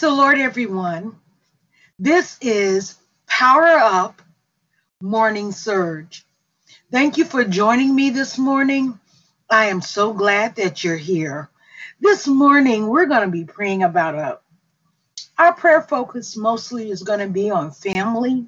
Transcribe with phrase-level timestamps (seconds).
[0.00, 1.16] The Lord, everyone.
[1.98, 4.22] This is Power Up
[5.02, 6.24] Morning Surge.
[6.90, 8.98] Thank you for joining me this morning.
[9.50, 11.50] I am so glad that you're here.
[12.00, 14.38] This morning, we're going to be praying about a
[15.38, 18.46] our prayer focus mostly is going to be on family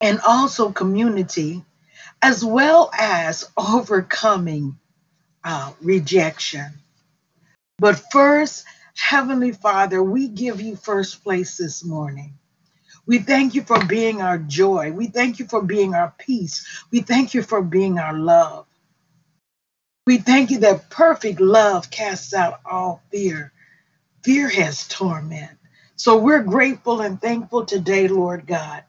[0.00, 1.64] and also community,
[2.20, 4.76] as well as overcoming
[5.44, 6.72] uh, rejection.
[7.78, 8.64] But first,
[8.96, 12.34] Heavenly Father, we give you first place this morning.
[13.06, 14.92] We thank you for being our joy.
[14.92, 16.66] We thank you for being our peace.
[16.90, 18.66] We thank you for being our love.
[20.06, 23.52] We thank you that perfect love casts out all fear.
[24.24, 25.52] Fear has torment.
[25.96, 28.84] So we're grateful and thankful today, Lord God,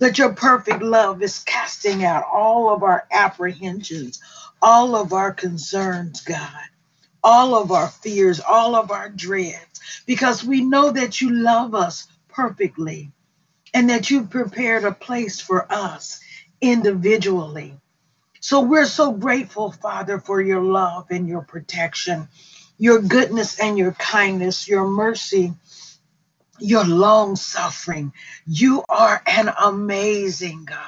[0.00, 4.20] that your perfect love is casting out all of our apprehensions,
[4.62, 6.68] all of our concerns, God,
[7.24, 12.08] all of our fears, all of our dreads, because we know that you love us
[12.28, 13.12] perfectly
[13.74, 16.20] and that you've prepared a place for us
[16.60, 17.74] individually.
[18.40, 22.28] So we're so grateful, Father, for your love and your protection,
[22.78, 25.52] your goodness and your kindness, your mercy
[26.60, 28.12] your long suffering.
[28.46, 30.78] You are an amazing God.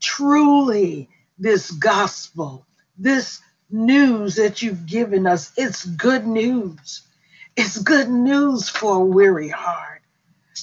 [0.00, 2.66] Truly, this gospel,
[2.98, 3.40] this
[3.72, 7.02] news that you've given us, it's good news.
[7.56, 10.02] It's good news for a weary heart.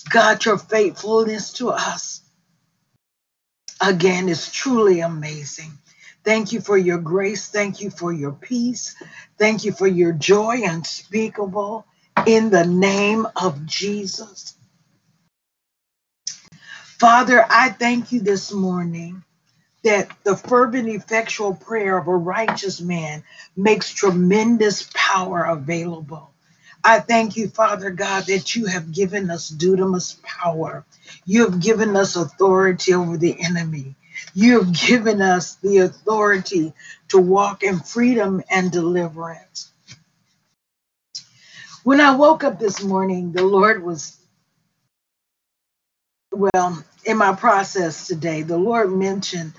[0.10, 2.22] God, your faithfulness to us,
[3.82, 5.72] again, is truly amazing.
[6.24, 7.48] Thank you for your grace.
[7.50, 8.96] Thank you for your peace.
[9.38, 11.86] Thank you for your joy unspeakable
[12.26, 14.56] in the name of Jesus.
[17.00, 19.24] Father, I thank you this morning
[19.88, 23.24] that the fervent, effectual prayer of a righteous man
[23.56, 26.34] makes tremendous power available.
[26.84, 30.86] I thank you, Father God, that you have given us dunamis power.
[31.26, 33.96] You have given us authority over the enemy.
[34.34, 36.74] You have given us the authority
[37.10, 39.72] to walk in freedom and deliverance.
[41.86, 44.18] When I woke up this morning, the Lord was,
[46.34, 49.54] well, in my process today, the Lord mentioned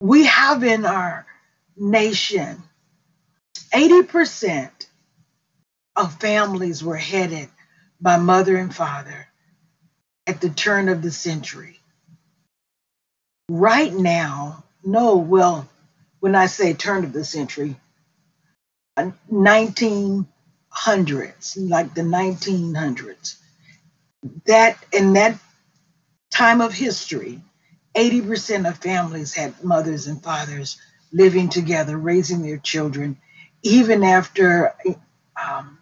[0.00, 1.26] we have in our
[1.76, 2.62] nation
[3.72, 4.70] 80%
[5.96, 7.48] of families were headed
[8.00, 9.26] by mother and father
[10.26, 11.78] at the turn of the century.
[13.48, 15.68] Right now, no, well,
[16.20, 17.76] when I say turn of the century,
[18.96, 20.26] uh, 1900s,
[21.56, 23.36] like the 1900s.
[24.46, 25.38] That in that
[26.30, 27.40] time of history,
[27.96, 30.78] 80% of families had mothers and fathers
[31.12, 33.16] living together, raising their children,
[33.62, 34.74] even after
[35.42, 35.78] um,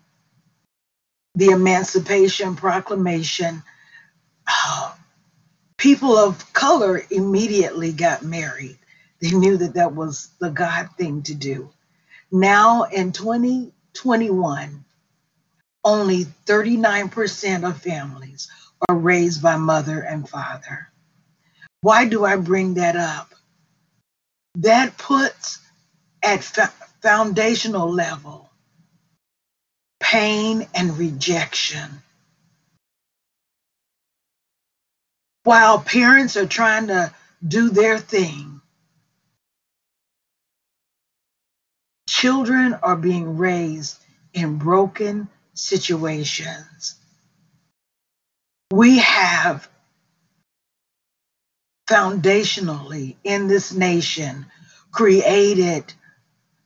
[1.35, 3.63] the Emancipation Proclamation.
[4.47, 4.95] Uh,
[5.77, 8.79] people of color immediately got married.
[9.21, 11.71] They knew that that was the God thing to do.
[12.31, 14.85] Now in 2021,
[15.85, 18.51] only 39% of families
[18.89, 20.91] are raised by mother and father.
[21.85, 23.35] Why do I bring that up?
[24.57, 25.61] That puts
[26.23, 26.45] at
[27.03, 28.51] foundational level
[30.01, 32.03] pain and rejection.
[35.45, 37.13] While parents are trying to
[37.47, 38.55] do their thing,
[42.09, 43.99] Children are being raised
[44.35, 46.97] in broken situations.
[48.73, 49.69] We have
[51.89, 54.47] foundationally in this nation
[54.93, 55.93] created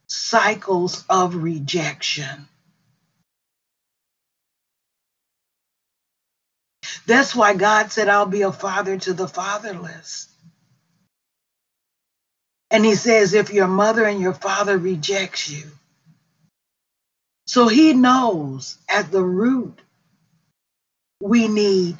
[0.08, 2.48] cycles of rejection.
[7.06, 10.28] That's why God said, I'll be a father to the fatherless.
[12.70, 15.64] And he says, if your mother and your father rejects you.
[17.46, 19.80] So he knows at the root,
[21.20, 21.98] we need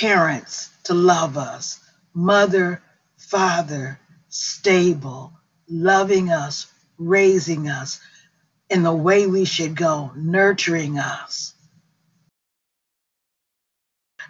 [0.00, 1.78] parents to love us,
[2.14, 2.80] mother,
[3.18, 4.00] father,
[4.30, 5.30] stable,
[5.68, 6.66] loving us,
[6.96, 8.00] raising us
[8.70, 11.52] in the way we should go, nurturing us.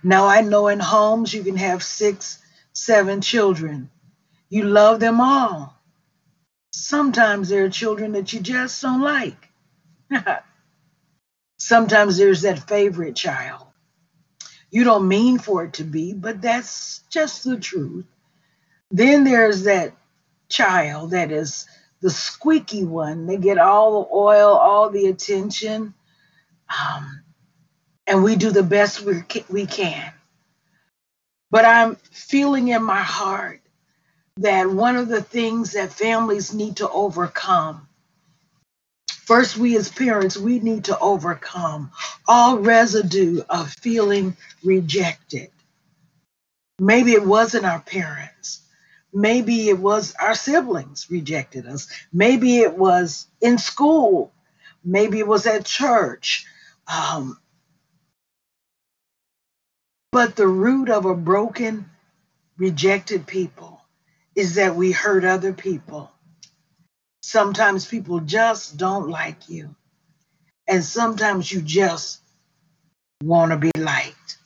[0.02, 2.38] Now, I know in homes you can have six,
[2.72, 3.90] seven children,
[4.48, 5.76] you love them all.
[6.72, 9.48] Sometimes there are children that you just don't like.
[11.58, 13.69] Sometimes there's that favorite child.
[14.70, 18.06] You don't mean for it to be, but that's just the truth.
[18.90, 19.94] Then there's that
[20.48, 21.66] child that is
[22.00, 23.26] the squeaky one.
[23.26, 25.94] They get all the oil, all the attention.
[26.68, 27.22] Um,
[28.06, 30.12] and we do the best we, we can.
[31.50, 33.60] But I'm feeling in my heart
[34.38, 37.88] that one of the things that families need to overcome
[39.30, 41.92] First, we as parents, we need to overcome
[42.26, 45.50] all residue of feeling rejected.
[46.80, 48.62] Maybe it wasn't our parents.
[49.12, 51.86] Maybe it was our siblings rejected us.
[52.12, 54.32] Maybe it was in school.
[54.84, 56.44] Maybe it was at church.
[56.88, 57.38] Um,
[60.10, 61.88] but the root of a broken,
[62.58, 63.80] rejected people
[64.34, 66.10] is that we hurt other people.
[67.20, 69.74] Sometimes people just don't like you.
[70.66, 72.20] And sometimes you just
[73.22, 74.38] want to be liked.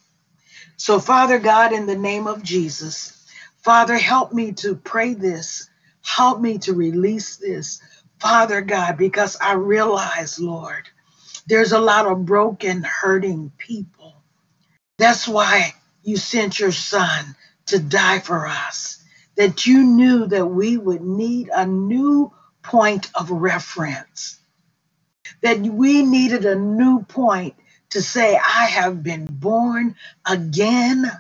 [0.77, 3.27] So, Father God, in the name of Jesus,
[3.63, 5.69] Father, help me to pray this.
[6.03, 7.81] Help me to release this,
[8.19, 10.89] Father God, because I realize, Lord,
[11.47, 14.15] there's a lot of broken, hurting people.
[14.99, 17.35] That's why you sent your son
[17.67, 19.03] to die for us,
[19.37, 22.33] that you knew that we would need a new
[22.65, 24.41] point of reference.
[25.43, 27.55] That we needed a new point
[27.91, 29.97] to say, I have been born
[30.27, 31.11] again.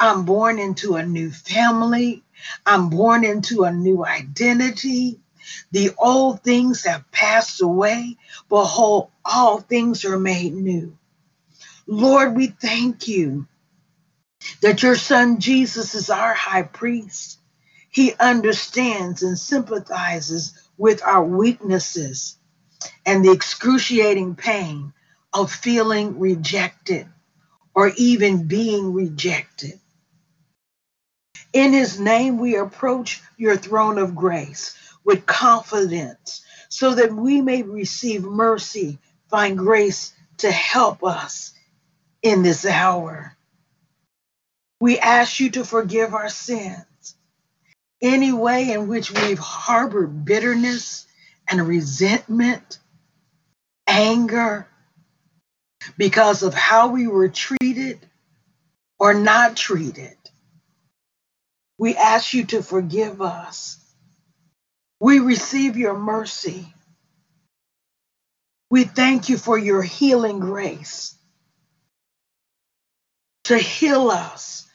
[0.00, 2.24] I'm born into a new family.
[2.66, 5.20] I'm born into a new identity.
[5.72, 8.18] The old things have passed away.
[8.48, 10.98] Behold, all things are made new.
[11.86, 13.46] Lord, we thank you
[14.62, 17.40] that your son Jesus is our high priest.
[17.90, 22.36] He understands and sympathizes with our weaknesses
[23.04, 24.92] and the excruciating pain
[25.32, 27.06] of feeling rejected
[27.74, 29.78] or even being rejected.
[31.52, 37.62] In his name, we approach your throne of grace with confidence so that we may
[37.62, 38.98] receive mercy,
[39.30, 41.52] find grace to help us
[42.22, 43.34] in this hour.
[44.80, 46.84] We ask you to forgive our sins
[48.02, 51.06] any way in which we've harbored bitterness
[51.48, 52.78] and resentment,
[53.86, 54.68] anger,
[55.96, 57.98] because of how we were treated
[58.98, 60.16] or not treated.
[61.78, 63.78] We ask you to forgive us.
[64.98, 66.72] We receive your mercy.
[68.70, 71.14] We thank you for your healing grace
[73.44, 74.66] to heal us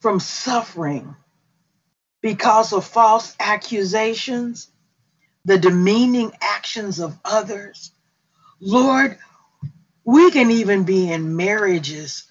[0.00, 1.16] from suffering
[2.22, 4.68] because of false accusations,
[5.44, 7.92] the demeaning actions of others.
[8.60, 9.18] Lord,
[10.04, 12.24] we can even be in marriages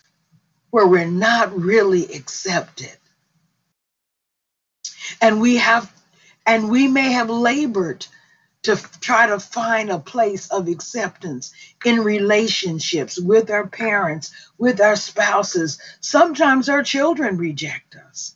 [0.70, 2.96] where we're not really accepted.
[5.22, 5.92] And we have
[6.46, 8.06] and we may have labored
[8.64, 11.54] to try to find a place of acceptance
[11.86, 15.80] in relationships with our parents, with our spouses.
[16.02, 18.36] Sometimes our children reject us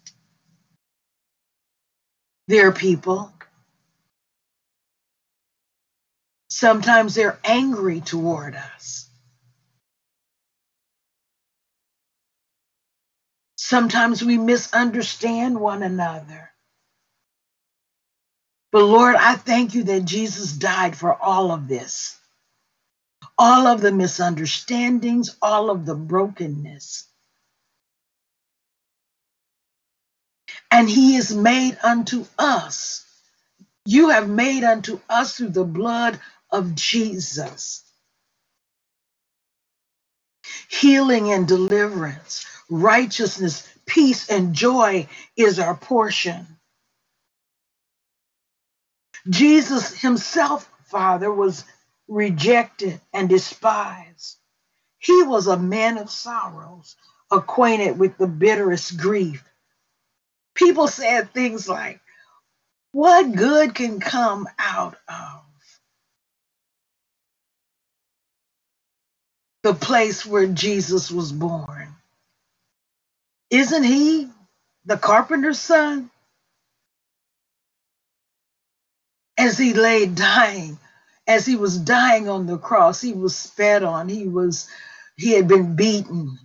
[2.47, 3.31] their people.
[6.49, 9.09] Sometimes they're angry toward us.
[13.57, 16.51] Sometimes we misunderstand one another.
[18.71, 22.19] But Lord, I thank you that Jesus died for all of this.
[23.37, 27.07] All of the misunderstandings, all of the brokenness.
[30.71, 33.05] And he is made unto us.
[33.85, 36.19] You have made unto us through the blood
[36.51, 37.83] of Jesus.
[40.69, 45.07] Healing and deliverance, righteousness, peace, and joy
[45.37, 46.47] is our portion.
[49.29, 51.65] Jesus himself, Father, was
[52.07, 54.37] rejected and despised.
[54.99, 56.95] He was a man of sorrows,
[57.31, 59.43] acquainted with the bitterest grief
[60.55, 61.99] people said things like,
[62.91, 65.41] What good can come out of
[69.63, 71.95] the place where Jesus was born?
[73.49, 74.29] Isn't he
[74.85, 76.09] the carpenter's son?
[79.37, 80.77] As he lay dying,
[81.27, 84.69] as he was dying on the cross, he was spat on, he was
[85.17, 86.39] he had been beaten.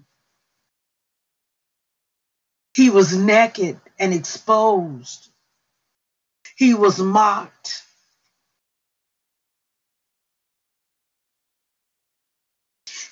[2.75, 5.31] He was naked and exposed.
[6.57, 7.83] He was mocked.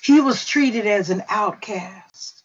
[0.03, 2.43] He was treated as an outcast.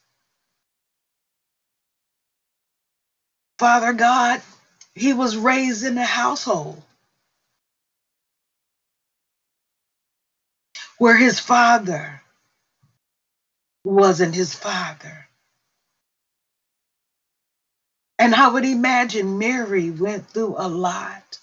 [3.58, 4.42] Father God,
[4.94, 6.82] he was raised in a household
[10.99, 12.22] where his father
[13.84, 15.28] wasn't his father.
[18.23, 21.41] And I would imagine Mary went through a lot.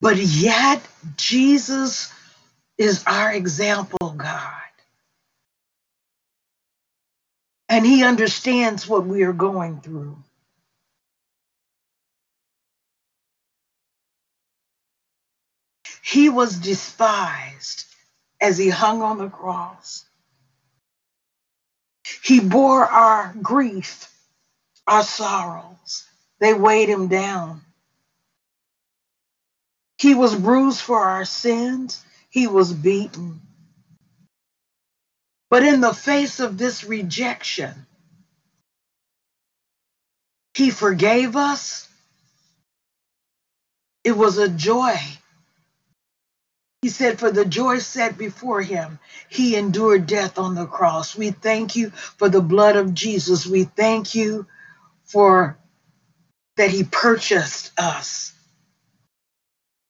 [0.00, 0.80] But yet,
[1.18, 2.10] Jesus
[2.78, 4.40] is our example, God.
[7.68, 10.16] And he understands what we are going through.
[16.02, 17.84] He was despised
[18.40, 20.05] as he hung on the cross.
[22.24, 24.10] He bore our grief,
[24.86, 26.06] our sorrows.
[26.40, 27.62] They weighed him down.
[29.98, 32.04] He was bruised for our sins.
[32.30, 33.40] He was beaten.
[35.50, 37.86] But in the face of this rejection,
[40.54, 41.88] he forgave us.
[44.04, 44.98] It was a joy
[46.86, 51.16] he said, For the joy set before him, he endured death on the cross.
[51.16, 53.44] We thank you for the blood of Jesus.
[53.44, 54.46] We thank you
[55.02, 55.58] for
[56.56, 58.32] that he purchased us.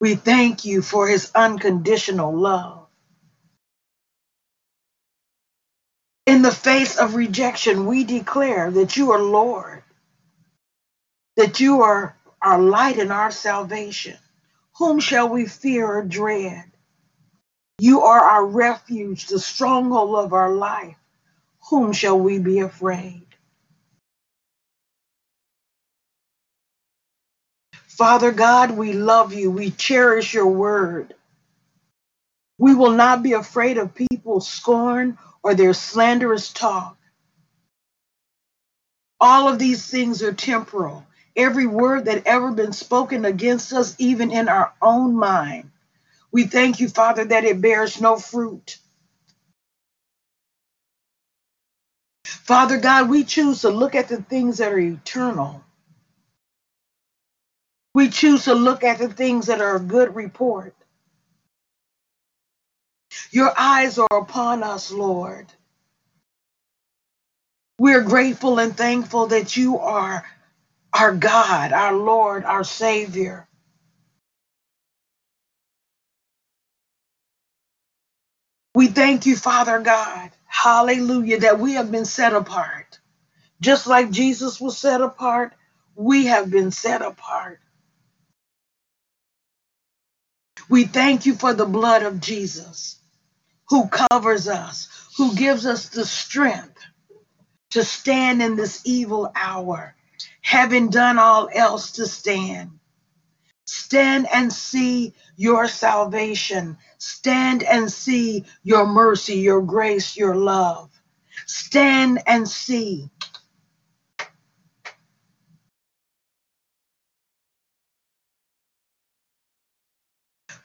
[0.00, 2.86] We thank you for his unconditional love.
[6.24, 9.82] In the face of rejection, we declare that you are Lord,
[11.36, 14.16] that you are our light and our salvation.
[14.78, 16.64] Whom shall we fear or dread?
[17.80, 20.96] You are our refuge, the stronghold of our life.
[21.70, 23.26] Whom shall we be afraid?
[27.88, 29.50] Father God, we love you.
[29.50, 31.14] We cherish your word.
[32.58, 36.96] We will not be afraid of people's scorn or their slanderous talk.
[39.20, 41.06] All of these things are temporal.
[41.36, 45.70] Every word that ever been spoken against us, even in our own mind,
[46.36, 48.76] we thank you, Father, that it bears no fruit.
[52.26, 55.64] Father God, we choose to look at the things that are eternal.
[57.94, 60.74] We choose to look at the things that are a good report.
[63.30, 65.46] Your eyes are upon us, Lord.
[67.78, 70.22] We're grateful and thankful that you are
[70.92, 73.48] our God, our Lord, our Savior.
[78.76, 80.32] We thank you, Father God.
[80.44, 82.98] Hallelujah, that we have been set apart.
[83.58, 85.54] Just like Jesus was set apart,
[85.94, 87.58] we have been set apart.
[90.68, 92.98] We thank you for the blood of Jesus
[93.70, 96.78] who covers us, who gives us the strength
[97.70, 99.94] to stand in this evil hour,
[100.42, 102.72] having done all else to stand.
[103.66, 106.78] Stand and see your salvation.
[106.98, 110.90] Stand and see your mercy, your grace, your love.
[111.46, 113.10] Stand and see.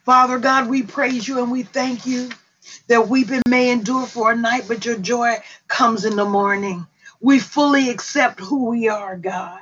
[0.06, 2.30] Father God, we praise you and we thank you
[2.88, 6.88] that weeping may endure for a night, but your joy comes in the morning.
[7.22, 9.62] We fully accept who we are, God.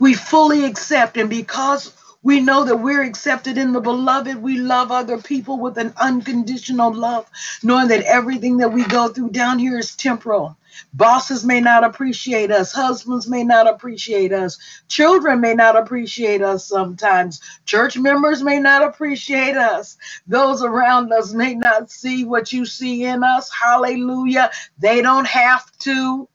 [0.00, 4.42] We fully accept, and because we know that we're accepted in the beloved.
[4.42, 7.26] We love other people with an unconditional love,
[7.64, 10.58] knowing that everything that we go through down here is temporal.
[10.94, 12.72] Bosses may not appreciate us.
[12.72, 14.58] Husbands may not appreciate us.
[14.88, 17.40] Children may not appreciate us sometimes.
[17.66, 19.98] Church members may not appreciate us.
[20.28, 23.50] Those around us may not see what you see in us.
[23.52, 24.50] Hallelujah.
[24.80, 26.28] They don't have to.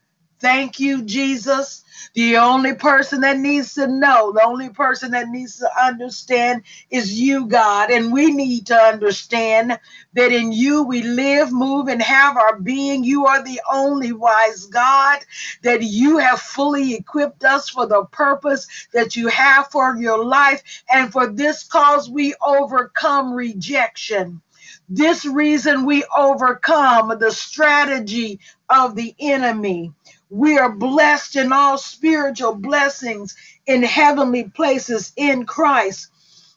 [0.46, 1.84] Thank you, Jesus.
[2.14, 7.20] The only person that needs to know, the only person that needs to understand is
[7.20, 7.92] you, God.
[7.92, 9.80] And we need to understand
[10.14, 13.04] that in you we live, move, and have our being.
[13.06, 15.22] You are the only wise God,
[15.64, 20.64] that you have fully equipped us for the purpose that you have for your life.
[20.92, 24.42] And for this cause, we overcome rejection.
[24.90, 29.94] This reason we overcome the strategy of the enemy.
[30.30, 33.36] We are blessed in all spiritual blessings
[33.68, 36.10] in heavenly places in Christ.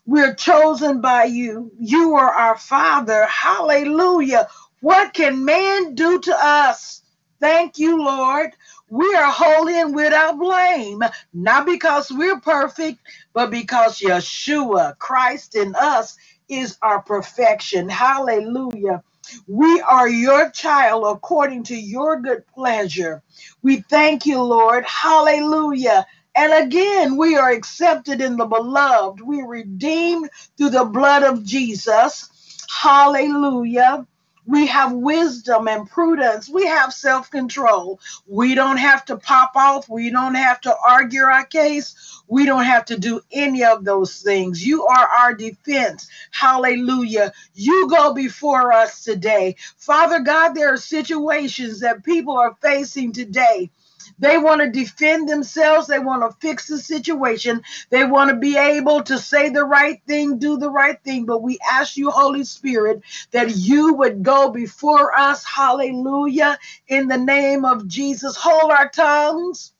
[0.07, 1.73] We're chosen by you.
[1.81, 3.27] You are our Father.
[3.27, 4.49] Hallelujah.
[4.81, 7.03] What can man do to us?
[7.41, 8.53] Thank you, Lord.
[8.91, 11.03] We are holy and without blame,
[11.35, 13.01] not because we're perfect,
[13.35, 16.17] but because Yeshua, Christ in us,
[16.49, 17.89] is our perfection.
[17.89, 19.03] Hallelujah.
[19.47, 23.23] We are your child according to your good pleasure.
[23.63, 24.85] We thank you, Lord.
[24.87, 26.07] Hallelujah.
[26.37, 29.21] And again, we are accepted in the beloved.
[29.21, 32.31] We redeemed through the blood of Jesus.
[32.71, 34.07] Hallelujah.
[34.49, 36.51] We have wisdom and prudence.
[36.51, 38.01] We have self control.
[38.29, 39.89] We don't have to pop off.
[39.91, 42.23] We don't have to argue our case.
[42.29, 44.67] We don't have to do any of those things.
[44.67, 46.09] You are our defense.
[46.33, 47.33] Hallelujah.
[47.55, 49.57] You go before us today.
[49.79, 53.71] Father God, there are situations that people are facing today
[54.19, 55.89] they want to defend themselves.
[55.89, 57.63] They want to fix the situation.
[57.91, 61.27] They want to be able to say the right thing, do the right thing.
[61.27, 65.45] But we ask you, Holy Spirit, that you would go before us.
[65.45, 66.59] Hallelujah.
[66.89, 69.73] In the name of Jesus, hold our tongues.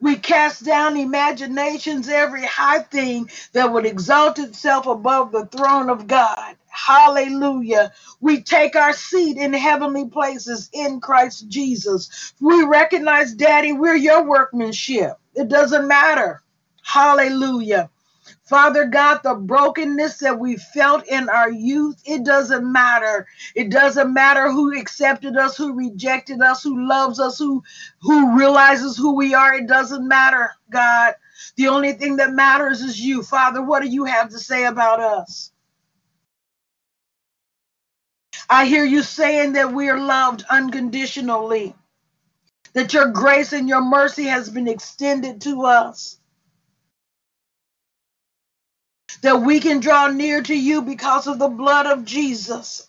[0.00, 6.06] We cast down imaginations, every high thing that would exalt itself above the throne of
[6.06, 6.56] God.
[6.72, 7.92] Hallelujah.
[8.20, 12.34] We take our seat in heavenly places in Christ Jesus.
[12.40, 15.18] We recognize, Daddy, we're your workmanship.
[15.36, 16.42] It doesn't matter.
[16.84, 17.90] Hallelujah.
[18.44, 23.28] Father God, the brokenness that we felt in our youth, it doesn't matter.
[23.56, 27.64] It doesn't matter who accepted us, who rejected us, who loves us, who
[28.02, 29.54] who realizes who we are.
[29.54, 31.14] It doesn't matter, God.
[31.56, 33.22] The only thing that matters is you.
[33.24, 35.51] Father, what do you have to say about us?
[38.52, 41.74] I hear you saying that we are loved unconditionally,
[42.74, 46.18] that your grace and your mercy has been extended to us
[49.22, 52.88] that we can draw near to you because of the blood of Jesus,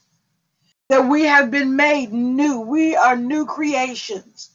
[0.89, 2.61] that we have been made new.
[2.61, 4.51] We are new creations.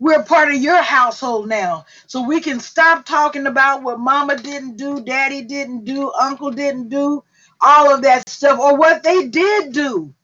[0.00, 1.86] We're part of your household now.
[2.06, 6.88] So we can stop talking about what mama didn't do, daddy didn't do, uncle didn't
[6.88, 7.24] do,
[7.60, 10.14] all of that stuff, or what they did do.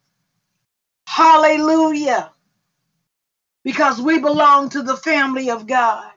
[1.08, 2.32] Hallelujah.
[3.64, 6.12] Because we belong to the family of God.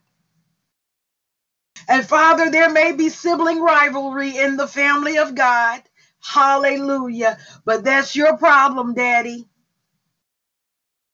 [1.90, 5.82] And Father, there may be sibling rivalry in the family of God.
[6.22, 7.38] Hallelujah.
[7.66, 9.48] But that's your problem, Daddy.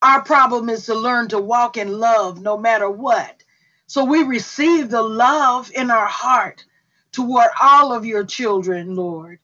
[0.01, 3.43] Our problem is to learn to walk in love no matter what.
[3.87, 6.65] So we receive the love in our heart
[7.11, 9.39] toward all of your children, Lord,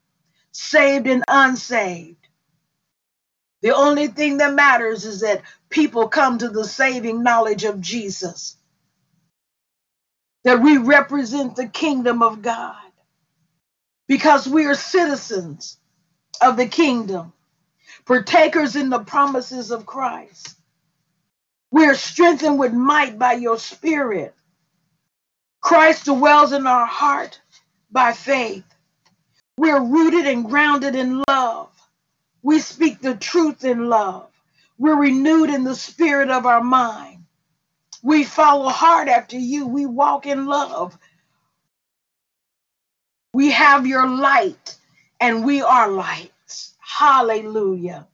[0.51, 2.22] saved and unsaved.
[3.63, 8.57] The only thing that matters is that people come to the saving knowledge of Jesus
[10.45, 12.75] that we represent the kingdom of God
[14.07, 15.77] because we are citizens
[16.41, 17.33] of the kingdom,
[18.05, 20.55] partakers in the promises of Christ.
[21.71, 24.35] We are strengthened with might by your spirit.
[25.61, 27.41] Christ dwells in our heart
[27.91, 28.65] by faith.
[29.57, 31.72] We are rooted and grounded in love.
[32.43, 34.29] We speak the truth in love.
[34.77, 37.25] We're renewed in the spirit of our mind.
[38.03, 39.67] We follow hard after you.
[39.67, 40.97] We walk in love.
[43.33, 44.77] We have your light
[45.21, 46.75] and we are lights.
[46.79, 48.07] Hallelujah.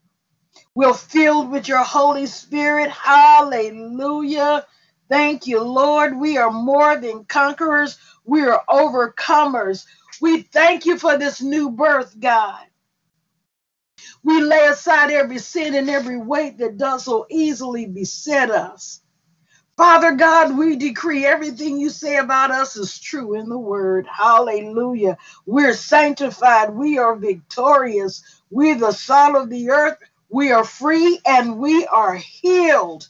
[0.75, 2.89] We're filled with your Holy Spirit.
[2.91, 4.65] Hallelujah.
[5.09, 6.17] Thank you, Lord.
[6.17, 7.97] We are more than conquerors.
[8.25, 9.85] We are overcomers.
[10.21, 12.65] We thank you for this new birth, God.
[14.23, 19.01] We lay aside every sin and every weight that does so easily beset us.
[19.77, 24.07] Father God, we decree everything you say about us is true in the word.
[24.07, 25.17] Hallelujah.
[25.47, 26.71] We're sanctified.
[26.75, 28.23] We are victorious.
[28.51, 29.97] We're the salt of the earth.
[30.29, 33.01] We are free and we are healed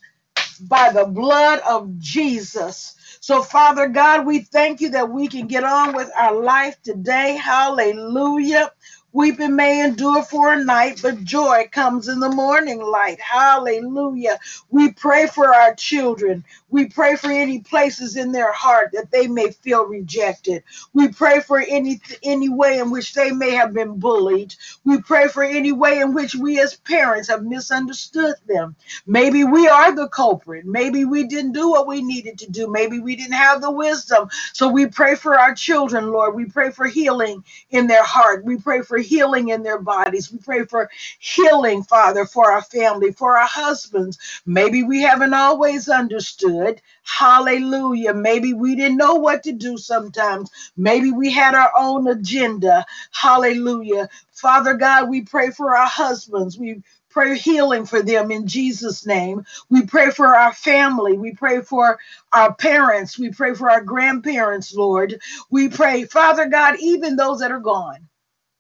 [0.62, 2.96] by the blood of Jesus.
[3.22, 7.38] So, Father God, we thank you that we can get on with our life today.
[7.38, 8.72] Hallelujah.
[9.14, 13.20] Weeping may endure for a night, but joy comes in the morning light.
[13.22, 14.40] Hallelujah.
[14.70, 16.46] We pray for our children.
[16.72, 20.64] We pray for any places in their heart that they may feel rejected.
[20.94, 24.56] We pray for any any way in which they may have been bullied.
[24.86, 28.76] We pray for any way in which we as parents have misunderstood them.
[29.08, 30.66] Maybe we are the culprit.
[30.66, 32.68] Maybe we didn't do what we needed to do.
[32.72, 34.30] Maybe we didn't have the wisdom.
[34.54, 36.36] So we pray for our children, Lord.
[36.36, 38.46] We pray for healing in their heart.
[38.46, 40.32] We pray for healing in their bodies.
[40.32, 44.18] We pray for healing, Father, for our family, for our husbands.
[44.46, 46.59] Maybe we haven't always understood.
[47.04, 48.14] Hallelujah.
[48.14, 50.52] Maybe we didn't know what to do sometimes.
[50.78, 52.86] Maybe we had our own agenda.
[53.12, 54.10] Hallelujah.
[54.34, 56.58] Father God, we pray for our husbands.
[56.58, 59.46] We pray healing for them in Jesus' name.
[59.70, 61.18] We pray for our family.
[61.18, 62.00] We pray for
[62.34, 63.20] our parents.
[63.20, 65.20] We pray for our grandparents, Lord.
[65.52, 68.00] We pray, Father God, even those that are gone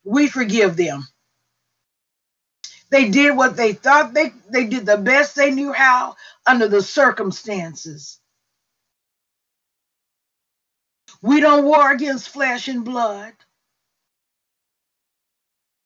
[0.05, 1.07] we forgive them.
[2.91, 6.15] They did what they thought they they did the best they knew how
[6.47, 8.19] under the circumstances.
[11.21, 13.33] We don't war against flesh and blood.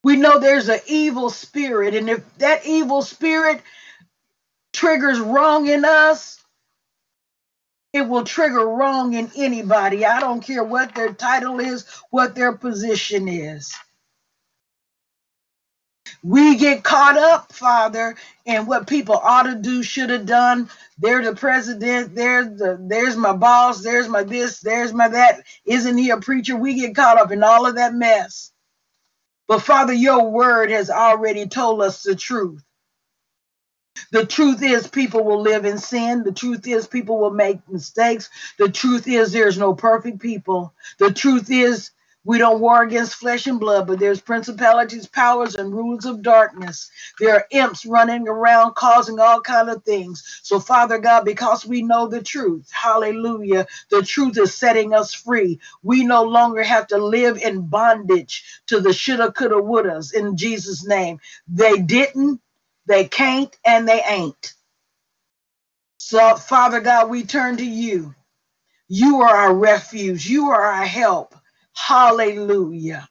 [0.04, 3.62] We know there's an evil spirit, and if that evil spirit
[4.74, 6.44] triggers wrong in us,
[7.94, 10.06] it will trigger wrong in anybody.
[10.06, 13.76] I don't care what their title is, what their position is.
[16.24, 20.70] We get caught up, Father, in what people ought to do, should have done.
[21.00, 22.16] They're the president.
[22.16, 23.84] There's the there's my boss.
[23.84, 24.62] There's my this.
[24.62, 25.42] There's my that.
[25.66, 26.58] Isn't he a preacher?
[26.58, 28.54] We get caught up in all of that mess.
[29.48, 32.64] But Father, your word has already told us the truth.
[34.12, 36.24] The truth is, people will live in sin.
[36.24, 38.30] The truth is, people will make mistakes.
[38.60, 40.74] The truth is, there's no perfect people.
[41.00, 41.92] The truth is,
[42.26, 46.92] we don't war against flesh and blood, but there's principalities, powers, and rulers of darkness.
[47.20, 50.24] There are imps running around causing all kind of things.
[50.44, 55.60] So, Father God, because we know the truth, hallelujah, the truth is setting us free.
[55.84, 60.86] We no longer have to live in bondage to the shoulda, coulda, wouldas in Jesus'
[60.88, 61.20] name.
[61.48, 62.42] They didn't,
[62.88, 64.54] they can't, and they ain't.
[66.00, 68.16] So, Father God, we turn to you.
[68.90, 70.28] You are our refuge.
[70.28, 71.36] You are our help.
[71.74, 73.10] Hallelujah.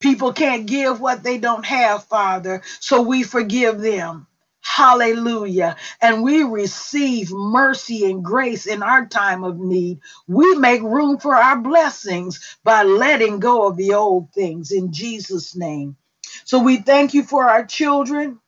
[0.00, 4.26] People can't give what they don't have, Father, so we forgive them.
[4.62, 5.76] Hallelujah.
[6.02, 10.00] And we receive mercy and grace in our time of need.
[10.28, 15.56] We make room for our blessings by letting go of the old things in Jesus'
[15.56, 15.96] name.
[16.44, 18.38] So we thank you for our children.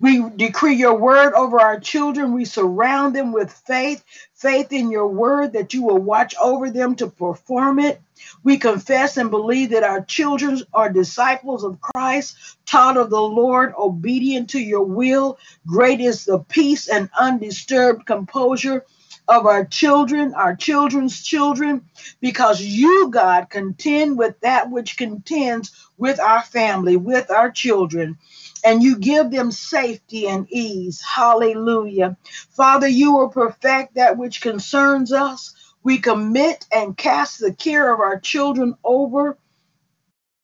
[0.00, 2.32] We decree your word over our children.
[2.32, 6.94] We surround them with faith, faith in your word that you will watch over them
[6.96, 8.00] to perform it.
[8.42, 12.36] We confess and believe that our children are disciples of Christ,
[12.66, 15.38] taught of the Lord, obedient to your will.
[15.66, 18.84] Great is the peace and undisturbed composure
[19.28, 21.84] of our children, our children's children,
[22.20, 28.18] because you, God, contend with that which contends with our family, with our children
[28.64, 31.00] and you give them safety and ease.
[31.00, 32.16] Hallelujah.
[32.50, 35.54] Father, you will perfect that which concerns us.
[35.82, 39.38] We commit and cast the care of our children over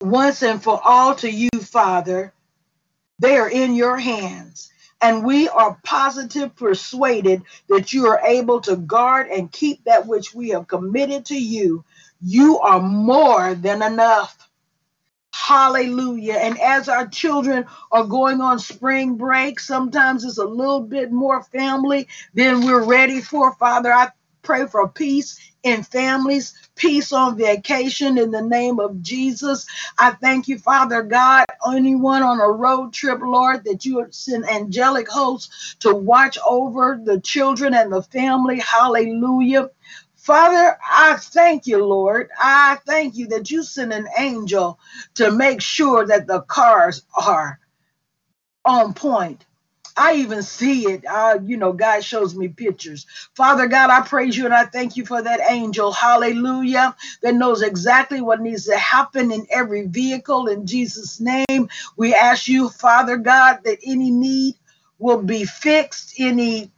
[0.00, 2.32] once and for all to you, Father.
[3.18, 4.70] They are in your hands.
[5.00, 10.34] And we are positive, persuaded that you are able to guard and keep that which
[10.34, 11.84] we have committed to you.
[12.22, 14.43] You are more than enough.
[15.34, 16.34] Hallelujah.
[16.34, 21.42] And as our children are going on spring break, sometimes it's a little bit more
[21.44, 23.54] family than we're ready for.
[23.56, 24.10] Father, I
[24.42, 29.66] pray for peace in families, peace on vacation in the name of Jesus.
[29.98, 35.08] I thank you, Father God, anyone on a road trip, Lord, that you send angelic
[35.10, 38.60] hosts to watch over the children and the family.
[38.60, 39.70] Hallelujah.
[40.24, 42.30] Father, I thank you, Lord.
[42.40, 44.78] I thank you that you send an angel
[45.16, 47.60] to make sure that the cars are
[48.64, 49.44] on point.
[49.98, 51.04] I even see it.
[51.44, 53.04] You know, God shows me pictures.
[53.36, 55.92] Father God, I praise you and I thank you for that angel.
[55.92, 56.96] Hallelujah.
[57.20, 60.46] That knows exactly what needs to happen in every vehicle.
[60.46, 64.54] In Jesus' name, we ask you, Father God, that any need
[64.98, 66.70] will be fixed, any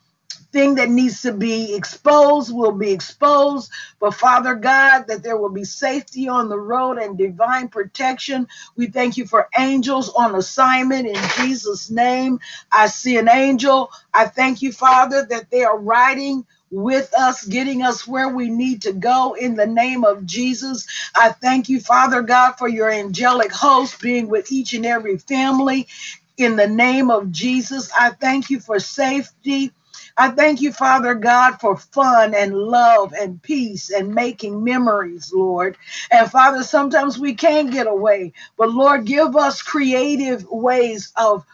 [0.52, 3.70] thing that needs to be exposed will be exposed.
[4.00, 8.48] But Father God, that there will be safety on the road and divine protection.
[8.76, 12.40] We thank you for angels on assignment in Jesus' name.
[12.72, 13.90] I see an angel.
[14.14, 18.82] I thank you, Father, that they are riding with us, getting us where we need
[18.82, 20.87] to go in the name of Jesus.
[21.16, 25.88] I thank you, Father God, for your angelic host being with each and every family
[26.37, 27.90] in the name of Jesus.
[27.98, 29.72] I thank you for safety.
[30.16, 35.76] I thank you, Father God, for fun and love and peace and making memories, Lord.
[36.12, 41.44] And Father, sometimes we can't get away, but Lord, give us creative ways of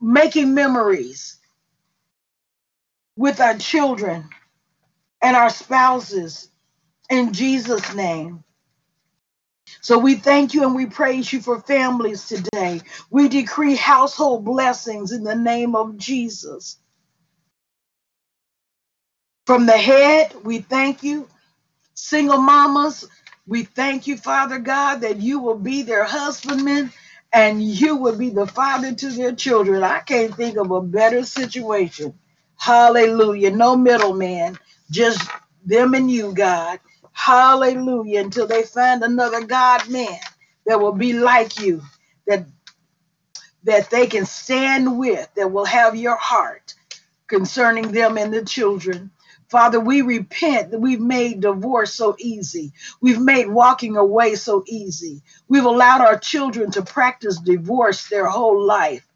[0.00, 1.38] making memories
[3.16, 4.28] with our children
[5.22, 6.50] and our spouses
[7.10, 8.44] in Jesus' name.
[9.82, 12.82] So we thank you and we praise you for families today.
[13.10, 16.78] We decree household blessings in the name of Jesus.
[19.48, 21.26] From the head, we thank you.
[21.94, 23.06] Single mamas,
[23.46, 26.92] we thank you, Father God, that you will be their husbandman
[27.32, 29.82] and you will be the father to their children.
[29.82, 32.12] I can't think of a better situation.
[32.58, 33.50] Hallelujah.
[33.50, 34.58] No middleman,
[34.90, 35.26] just
[35.64, 36.78] them and you, God.
[37.14, 38.20] Hallelujah.
[38.20, 40.20] Until they find another God man
[40.66, 41.80] that will be like you,
[42.26, 42.44] that
[43.64, 46.74] that they can stand with, that will have your heart
[47.28, 49.10] concerning them and the children.
[49.48, 52.72] Father, we repent that we've made divorce so easy.
[53.00, 55.22] We've made walking away so easy.
[55.48, 59.06] We've allowed our children to practice divorce their whole life,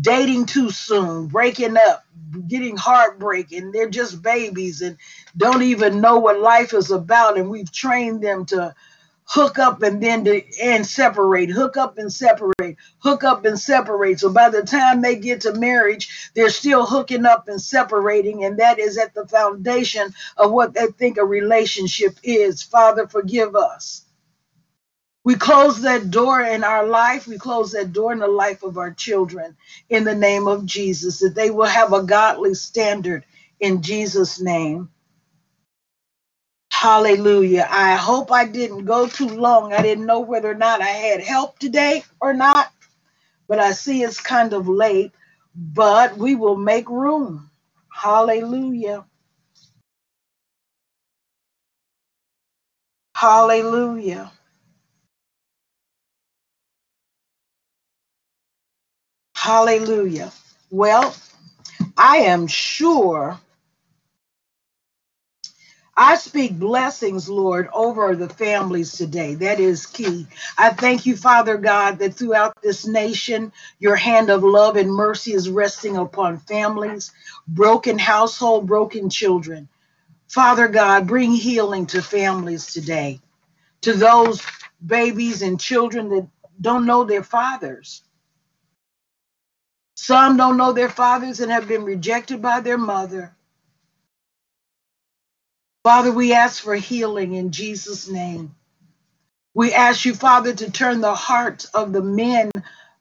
[0.00, 2.04] dating too soon, breaking up,
[2.46, 4.96] getting heartbreak, and they're just babies and
[5.36, 7.36] don't even know what life is about.
[7.36, 8.74] And we've trained them to
[9.30, 14.20] hook up and then to, and separate, hook up and separate, hook up and separate.
[14.20, 18.58] So by the time they get to marriage, they're still hooking up and separating, and
[18.58, 22.62] that is at the foundation of what they think a relationship is.
[22.62, 24.02] Father, forgive us.
[25.24, 27.26] We close that door in our life.
[27.26, 29.56] We close that door in the life of our children
[29.90, 33.24] in the name of Jesus, that they will have a godly standard
[33.60, 34.90] in Jesus' name.
[36.70, 37.68] Hallelujah.
[37.70, 39.72] I hope I didn't go too long.
[39.74, 42.72] I didn't know whether or not I had help today or not,
[43.48, 45.12] but I see it's kind of late,
[45.54, 47.50] but we will make room.
[47.92, 49.04] Hallelujah.
[53.16, 54.32] Hallelujah.
[59.36, 60.32] Hallelujah.
[60.70, 61.14] Well,
[61.96, 63.38] I am sure
[66.02, 69.34] I speak blessings, Lord, over the families today.
[69.34, 70.26] That is key.
[70.56, 75.34] I thank you, Father God, that throughout this nation, your hand of love and mercy
[75.34, 77.12] is resting upon families,
[77.46, 79.68] broken household, broken children.
[80.28, 83.20] Father God, bring healing to families today,
[83.82, 84.40] to those
[84.86, 86.26] babies and children that
[86.62, 88.02] don't know their fathers.
[89.96, 93.36] Some don't know their fathers and have been rejected by their mother.
[95.84, 98.54] Father, we ask for healing in Jesus' name.
[99.54, 102.50] We ask you, Father, to turn the hearts of the men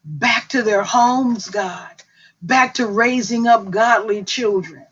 [0.06, 2.04] back to their homes, God,
[2.42, 4.86] back to raising up godly children.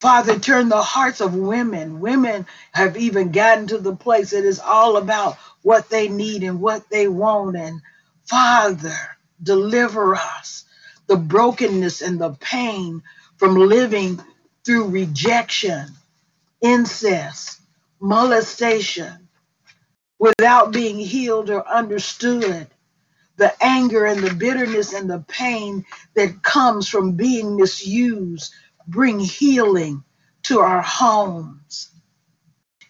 [0.00, 2.00] Father, turn the hearts of women.
[2.00, 6.60] Women have even gotten to the place that is all about what they need and
[6.60, 7.56] what they want.
[7.56, 7.82] And
[8.26, 8.96] Father,
[9.42, 10.66] deliver us
[11.08, 13.02] the brokenness and the pain
[13.36, 14.20] from living
[14.64, 15.88] through rejection,
[16.60, 17.60] incest,
[18.00, 19.28] molestation,
[20.18, 22.68] without being healed or understood.
[23.36, 28.54] The anger and the bitterness and the pain that comes from being misused
[28.86, 30.04] bring healing
[30.44, 31.90] to our homes,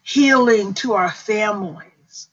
[0.02, 2.28] healing to our families.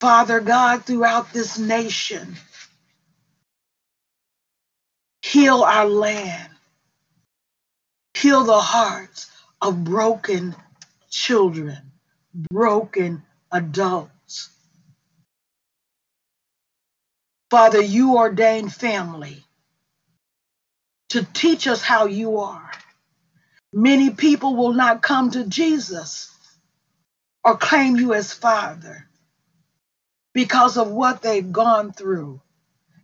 [0.00, 2.36] Father God, throughout this nation,
[5.34, 6.48] Heal our land.
[8.16, 10.54] Heal the hearts of broken
[11.10, 11.76] children,
[12.52, 14.50] broken adults.
[17.50, 19.42] Father, you ordained family
[21.08, 22.70] to teach us how you are.
[23.72, 26.32] Many people will not come to Jesus
[27.42, 29.08] or claim you as Father
[30.32, 32.40] because of what they've gone through.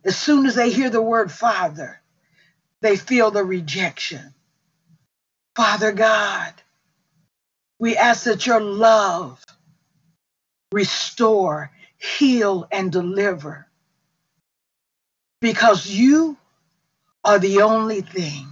[0.05, 2.00] As soon as they hear the word Father,
[2.81, 4.33] they feel the rejection.
[5.55, 6.53] Father God,
[7.79, 9.43] we ask that your love
[10.71, 13.67] restore, heal, and deliver
[15.41, 16.37] because you
[17.23, 18.47] are the only thing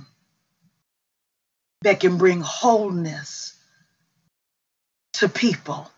[1.82, 3.56] that can bring wholeness
[5.13, 5.89] to people.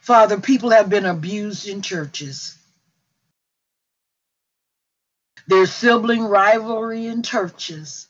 [0.00, 2.58] Father, people have been abused in churches.
[5.48, 8.08] There's sibling rivalry in churches.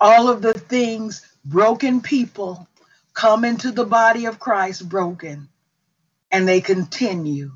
[0.00, 2.68] All of the things broken people
[3.14, 5.48] come into the body of Christ broken,
[6.30, 7.52] and they continue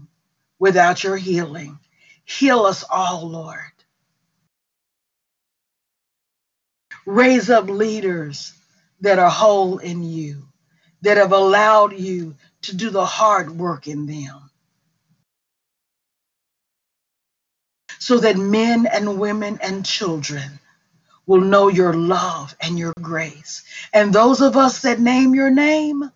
[0.59, 1.79] without your healing.
[2.25, 3.61] Heal us all, Lord.
[7.07, 8.55] Raise up leaders
[9.03, 10.45] that are whole in you,
[11.03, 14.52] that have allowed you to do the hard work in them.
[18.03, 20.59] So that men and women and children
[21.27, 23.63] will know your love and your grace.
[23.93, 26.11] And those of us that name your name,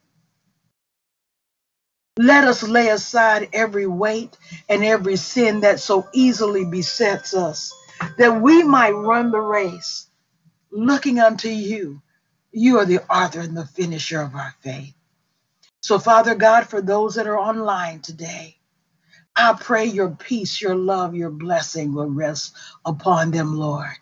[2.18, 4.36] let us lay aside every weight
[4.68, 7.72] and every sin that so easily besets us,
[8.18, 10.06] that we might run the race
[10.70, 12.02] looking unto you.
[12.52, 14.94] You are the author and the finisher of our faith.
[15.82, 18.55] So, Father God, for those that are online today,
[19.36, 23.96] I pray your peace, your love, your blessing will rest upon them, Lord.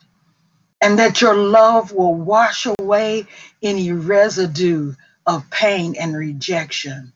[0.80, 3.26] And that your love will wash away
[3.62, 4.94] any residue
[5.26, 7.12] of pain and rejection.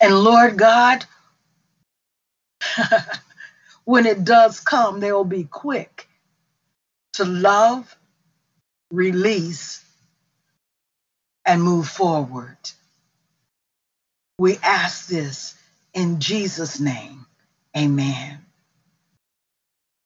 [0.00, 1.06] And Lord God,
[3.84, 6.08] when it does come, they will be quick
[7.14, 7.96] to love,
[8.90, 9.82] release,
[11.46, 12.58] and move forward.
[14.38, 15.54] We ask this
[15.96, 17.26] in Jesus' name.
[17.76, 18.38] Amen.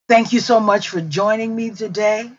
[0.09, 2.31] Thank you so much for joining me today.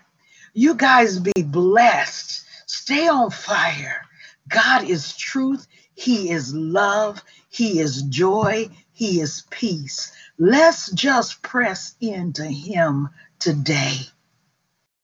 [0.54, 2.46] You guys be blessed.
[2.66, 4.08] Stay on fire.
[4.48, 5.68] God is truth.
[5.94, 7.22] He is love.
[7.50, 8.70] He is joy.
[8.94, 10.14] He is peace.
[10.40, 13.10] Let's just press into Him
[13.40, 13.98] today.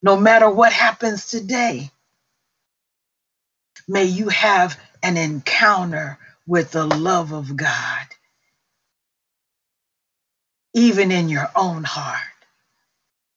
[0.02, 1.92] No matter what happens today,
[3.88, 8.08] may you have an encounter with the love of God,
[10.78, 12.20] even in your own heart.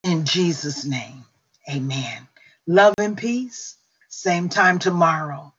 [0.03, 1.25] In Jesus' name,
[1.67, 2.27] amen.
[2.67, 3.77] Love and peace.
[4.09, 5.51] Same time tomorrow.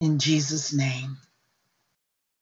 [0.00, 1.16] In Jesus' name.